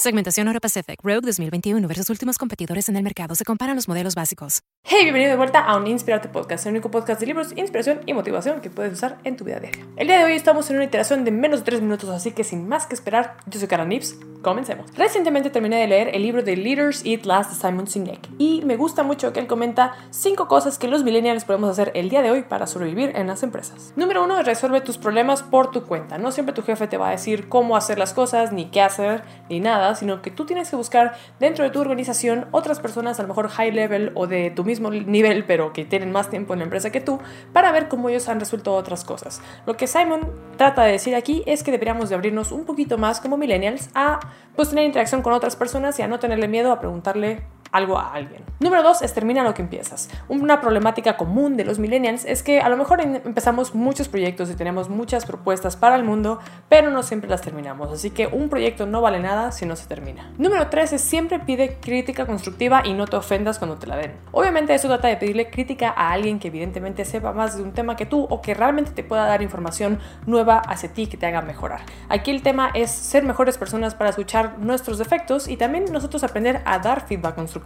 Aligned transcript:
Segmentación 0.00 0.46
Euro 0.46 0.60
Pacific 0.60 1.00
Rogue 1.02 1.22
2021 1.22 1.88
versus 1.88 2.08
últimos 2.08 2.38
competidores 2.38 2.88
en 2.88 2.94
el 2.94 3.02
mercado. 3.02 3.34
Se 3.34 3.44
comparan 3.44 3.74
los 3.74 3.88
modelos 3.88 4.14
básicos. 4.14 4.62
Hey, 4.84 5.00
bienvenido 5.02 5.32
de 5.32 5.36
vuelta 5.36 5.58
a 5.58 5.76
un 5.76 5.88
Inspirarte 5.88 6.28
Podcast, 6.28 6.66
el 6.66 6.74
único 6.74 6.88
podcast 6.88 7.18
de 7.18 7.26
libros, 7.26 7.48
inspiración 7.56 8.02
y 8.06 8.14
motivación 8.14 8.60
que 8.60 8.70
puedes 8.70 8.92
usar 8.92 9.18
en 9.24 9.36
tu 9.36 9.42
vida 9.42 9.58
diaria. 9.58 9.84
El 9.96 10.06
día 10.06 10.18
de 10.18 10.24
hoy 10.24 10.34
estamos 10.34 10.70
en 10.70 10.76
una 10.76 10.84
iteración 10.84 11.24
de 11.24 11.32
menos 11.32 11.58
de 11.58 11.64
3 11.64 11.80
minutos, 11.80 12.10
así 12.10 12.30
que 12.30 12.44
sin 12.44 12.68
más 12.68 12.86
que 12.86 12.94
esperar, 12.94 13.38
yo 13.46 13.58
soy 13.58 13.66
Kara 13.66 13.84
Nips. 13.84 14.14
Comencemos. 14.42 14.86
Recientemente 14.96 15.50
terminé 15.50 15.80
de 15.80 15.88
leer 15.88 16.10
el 16.14 16.22
libro 16.22 16.42
de 16.42 16.56
Leaders 16.56 17.04
Eat 17.04 17.24
Last 17.24 17.50
de 17.50 17.56
Simon 17.56 17.88
Sinek 17.88 18.28
y 18.38 18.62
me 18.64 18.76
gusta 18.76 19.02
mucho 19.02 19.32
que 19.32 19.40
él 19.40 19.48
comenta 19.48 19.94
5 20.10 20.46
cosas 20.46 20.78
que 20.78 20.86
los 20.86 21.02
millennials 21.02 21.44
podemos 21.44 21.68
hacer 21.70 21.90
el 21.94 22.08
día 22.08 22.22
de 22.22 22.30
hoy 22.30 22.42
para 22.42 22.68
sobrevivir 22.68 23.12
en 23.16 23.26
las 23.26 23.42
empresas. 23.42 23.92
Número 23.96 24.22
1 24.22 24.44
resuelve 24.44 24.80
tus 24.80 24.96
problemas 24.96 25.42
por 25.42 25.72
tu 25.72 25.84
cuenta. 25.84 26.18
No 26.18 26.30
siempre 26.30 26.54
tu 26.54 26.62
jefe 26.62 26.86
te 26.86 26.96
va 26.96 27.08
a 27.08 27.10
decir 27.10 27.48
cómo 27.48 27.76
hacer 27.76 27.98
las 27.98 28.12
cosas, 28.12 28.52
ni 28.52 28.66
qué 28.66 28.80
hacer, 28.80 29.24
ni 29.50 29.58
nada, 29.58 29.96
sino 29.96 30.22
que 30.22 30.30
tú 30.30 30.46
tienes 30.46 30.70
que 30.70 30.76
buscar 30.76 31.14
dentro 31.40 31.64
de 31.64 31.70
tu 31.70 31.80
organización 31.80 32.46
otras 32.52 32.78
personas, 32.78 33.18
a 33.18 33.22
lo 33.22 33.28
mejor 33.28 33.48
high 33.48 33.72
level 33.72 34.12
o 34.14 34.28
de 34.28 34.50
tu 34.50 34.64
mismo 34.64 34.90
nivel, 34.90 35.44
pero 35.46 35.72
que 35.72 35.84
tienen 35.84 36.12
más 36.12 36.30
tiempo 36.30 36.52
en 36.52 36.60
la 36.60 36.64
empresa 36.64 36.90
que 36.90 37.00
tú, 37.00 37.18
para 37.52 37.72
ver 37.72 37.88
cómo 37.88 38.08
ellos 38.08 38.28
han 38.28 38.38
resuelto 38.38 38.74
otras 38.74 39.02
cosas. 39.04 39.42
Lo 39.66 39.76
que 39.76 39.88
Simon 39.88 40.20
trata 40.56 40.84
de 40.84 40.92
decir 40.92 41.16
aquí 41.16 41.42
es 41.46 41.64
que 41.64 41.72
deberíamos 41.72 42.08
de 42.08 42.14
abrirnos 42.14 42.52
un 42.52 42.64
poquito 42.64 42.98
más 42.98 43.20
como 43.20 43.36
millennials 43.36 43.90
a 43.94 44.20
pues 44.56 44.70
tener 44.70 44.84
interacción 44.84 45.22
con 45.22 45.32
otras 45.32 45.56
personas 45.56 45.98
y 45.98 46.02
a 46.02 46.08
no 46.08 46.18
tenerle 46.18 46.48
miedo 46.48 46.72
a 46.72 46.80
preguntarle 46.80 47.44
algo 47.72 47.98
a 47.98 48.12
alguien. 48.12 48.44
Número 48.60 48.82
dos 48.82 49.02
es 49.02 49.12
termina 49.14 49.42
lo 49.42 49.54
que 49.54 49.62
empiezas. 49.62 50.08
Una 50.28 50.60
problemática 50.60 51.16
común 51.16 51.56
de 51.56 51.64
los 51.64 51.78
millennials 51.78 52.24
es 52.24 52.42
que 52.42 52.60
a 52.60 52.68
lo 52.68 52.76
mejor 52.76 53.00
empezamos 53.00 53.74
muchos 53.74 54.08
proyectos 54.08 54.50
y 54.50 54.54
tenemos 54.54 54.88
muchas 54.88 55.26
propuestas 55.26 55.76
para 55.76 55.96
el 55.96 56.04
mundo, 56.04 56.38
pero 56.68 56.90
no 56.90 57.02
siempre 57.02 57.28
las 57.28 57.42
terminamos. 57.42 57.92
Así 57.92 58.10
que 58.10 58.26
un 58.26 58.48
proyecto 58.48 58.86
no 58.86 59.00
vale 59.00 59.20
nada 59.20 59.52
si 59.52 59.66
no 59.66 59.76
se 59.76 59.86
termina. 59.86 60.32
Número 60.38 60.68
tres 60.68 60.92
es 60.92 61.02
siempre 61.02 61.38
pide 61.38 61.78
crítica 61.80 62.26
constructiva 62.26 62.82
y 62.84 62.94
no 62.94 63.06
te 63.06 63.16
ofendas 63.16 63.58
cuando 63.58 63.76
te 63.76 63.86
la 63.86 63.96
den. 63.96 64.14
Obviamente 64.32 64.74
eso 64.74 64.88
trata 64.88 65.08
de 65.08 65.16
pedirle 65.16 65.50
crítica 65.50 65.92
a 65.96 66.12
alguien 66.12 66.38
que 66.38 66.48
evidentemente 66.48 67.04
sepa 67.04 67.32
más 67.32 67.56
de 67.56 67.62
un 67.62 67.72
tema 67.72 67.96
que 67.96 68.06
tú 68.06 68.26
o 68.30 68.40
que 68.40 68.54
realmente 68.54 68.92
te 68.92 69.04
pueda 69.04 69.26
dar 69.26 69.42
información 69.42 69.98
nueva 70.26 70.58
hacia 70.58 70.92
ti 70.92 71.06
que 71.06 71.16
te 71.16 71.26
haga 71.26 71.42
mejorar. 71.42 71.80
Aquí 72.08 72.30
el 72.30 72.42
tema 72.42 72.70
es 72.74 72.90
ser 72.90 73.24
mejores 73.24 73.58
personas 73.58 73.94
para 73.94 74.10
escuchar 74.10 74.58
nuestros 74.58 74.98
defectos 74.98 75.48
y 75.48 75.56
también 75.56 75.86
nosotros 75.92 76.24
aprender 76.24 76.62
a 76.64 76.78
dar 76.78 77.06
feedback 77.06 77.34
constructivo 77.34 77.57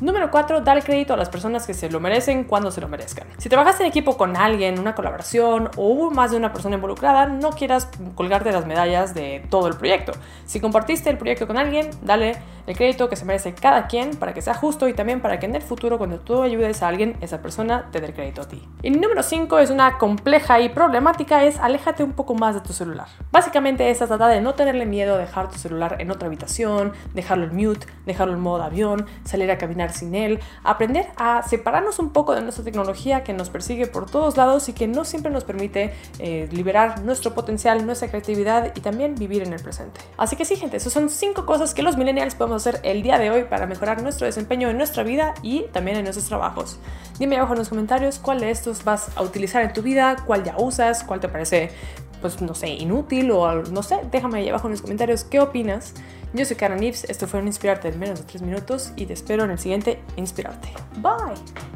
Número 0.00 0.30
4, 0.30 0.60
dar 0.60 0.82
crédito 0.82 1.14
a 1.14 1.16
las 1.16 1.28
personas 1.28 1.66
que 1.66 1.74
se 1.74 1.90
lo 1.90 2.00
merecen 2.00 2.44
cuando 2.44 2.70
se 2.70 2.80
lo 2.80 2.88
merezcan. 2.88 3.26
Si 3.38 3.48
trabajaste 3.48 3.82
en 3.82 3.88
equipo 3.88 4.16
con 4.16 4.36
alguien, 4.36 4.78
una 4.78 4.94
colaboración 4.94 5.70
o 5.76 5.88
hubo 5.88 6.10
más 6.10 6.30
de 6.30 6.36
una 6.36 6.52
persona 6.52 6.76
involucrada, 6.76 7.26
no 7.26 7.50
quieras 7.50 7.88
colgarte 8.14 8.52
las 8.52 8.66
medallas 8.66 9.14
de 9.14 9.44
todo 9.50 9.68
el 9.68 9.76
proyecto. 9.76 10.12
Si 10.44 10.60
compartiste 10.60 11.10
el 11.10 11.18
proyecto 11.18 11.46
con 11.46 11.58
alguien, 11.58 11.90
dale 12.02 12.36
el 12.66 12.76
crédito 12.76 13.08
que 13.08 13.16
se 13.16 13.24
merece 13.24 13.54
cada 13.54 13.86
quien 13.86 14.16
para 14.16 14.34
que 14.34 14.42
sea 14.42 14.54
justo 14.54 14.88
y 14.88 14.94
también 14.94 15.20
para 15.20 15.38
que 15.38 15.46
en 15.46 15.54
el 15.54 15.62
futuro 15.62 15.98
cuando 15.98 16.18
tú 16.20 16.42
ayudes 16.42 16.82
a 16.82 16.88
alguien, 16.88 17.16
esa 17.20 17.40
persona 17.42 17.88
te 17.92 18.00
dé 18.00 18.06
el 18.06 18.14
crédito 18.14 18.42
a 18.42 18.48
ti. 18.48 18.62
Y 18.82 18.90
número 18.90 19.22
5 19.22 19.58
es 19.58 19.70
una 19.70 19.98
compleja 19.98 20.60
y 20.60 20.68
problemática, 20.68 21.44
es 21.44 21.58
aléjate 21.58 22.02
un 22.04 22.12
poco 22.12 22.34
más 22.34 22.54
de 22.54 22.60
tu 22.60 22.72
celular. 22.72 23.06
Básicamente 23.32 23.90
esta 23.90 24.06
trata 24.06 24.28
de 24.28 24.40
no 24.40 24.54
tenerle 24.54 24.86
miedo 24.86 25.14
a 25.14 25.18
dejar 25.18 25.50
tu 25.50 25.58
celular 25.58 25.96
en 25.98 26.10
otra 26.10 26.28
habitación, 26.28 26.92
dejarlo 27.14 27.44
en 27.46 27.56
mute, 27.56 27.86
dejarlo 28.04 28.34
en 28.34 28.40
modo 28.40 28.62
avión, 28.62 29.06
salir 29.24 29.50
a 29.50 29.58
caminar 29.58 29.92
sin 29.92 30.14
él, 30.14 30.40
aprender 30.64 31.06
a 31.16 31.42
separarnos 31.42 31.98
un 31.98 32.10
poco 32.10 32.34
de 32.34 32.42
nuestra 32.42 32.64
tecnología 32.64 33.22
que 33.24 33.32
nos 33.32 33.50
persigue 33.50 33.86
por 33.86 34.10
todos 34.10 34.36
lados 34.36 34.68
y 34.68 34.72
que 34.72 34.88
no 34.88 35.04
siempre 35.04 35.30
nos 35.30 35.44
permite 35.44 35.94
eh, 36.18 36.48
liberar 36.52 37.02
nuestro 37.02 37.34
potencial, 37.34 37.84
nuestra 37.86 38.08
creatividad 38.08 38.72
y 38.74 38.80
también 38.80 39.14
vivir 39.14 39.42
en 39.42 39.52
el 39.52 39.62
presente. 39.62 40.00
Así 40.16 40.36
que 40.36 40.44
sí, 40.44 40.56
gente, 40.56 40.76
esas 40.76 40.92
son 40.92 41.10
cinco 41.10 41.46
cosas 41.46 41.74
que 41.74 41.82
los 41.82 41.96
millennials 41.96 42.34
podemos 42.34 42.55
hacer 42.56 42.80
el 42.82 43.02
día 43.02 43.18
de 43.18 43.30
hoy 43.30 43.44
para 43.44 43.66
mejorar 43.66 44.02
nuestro 44.02 44.26
desempeño 44.26 44.68
en 44.68 44.76
nuestra 44.76 45.02
vida 45.02 45.34
y 45.42 45.62
también 45.72 45.96
en 45.96 46.04
nuestros 46.04 46.26
trabajos. 46.26 46.78
Dime 47.18 47.36
abajo 47.36 47.52
en 47.52 47.60
los 47.60 47.68
comentarios 47.68 48.18
cuál 48.18 48.40
de 48.40 48.50
estos 48.50 48.84
vas 48.84 49.10
a 49.16 49.22
utilizar 49.22 49.62
en 49.62 49.72
tu 49.72 49.82
vida, 49.82 50.16
cuál 50.26 50.44
ya 50.44 50.56
usas, 50.58 51.04
cuál 51.04 51.20
te 51.20 51.28
parece, 51.28 51.70
pues 52.20 52.40
no 52.40 52.54
sé, 52.54 52.68
inútil 52.68 53.30
o 53.30 53.62
no 53.62 53.82
sé, 53.82 54.00
déjame 54.10 54.38
ahí 54.38 54.48
abajo 54.48 54.68
en 54.68 54.72
los 54.72 54.82
comentarios 54.82 55.24
qué 55.24 55.40
opinas. 55.40 55.94
Yo 56.32 56.44
soy 56.44 56.56
Karen 56.56 56.80
Nips, 56.80 57.04
esto 57.04 57.26
fue 57.26 57.40
un 57.40 57.46
Inspirarte 57.46 57.88
en 57.88 57.98
menos 57.98 58.20
de 58.20 58.26
3 58.26 58.42
minutos 58.42 58.92
y 58.96 59.06
te 59.06 59.12
espero 59.12 59.44
en 59.44 59.52
el 59.52 59.58
siguiente 59.58 60.00
Inspirarte. 60.16 60.68
Bye. 60.96 61.75